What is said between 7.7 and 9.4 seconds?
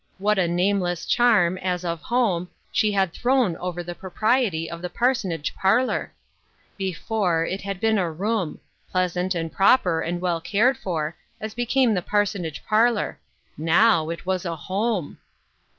been a room— pleasant